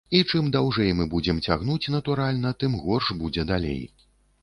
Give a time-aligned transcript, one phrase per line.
[0.17, 3.83] І чым даўжэй мы будзем цягнуць, натуральна, тым горш будзе далей.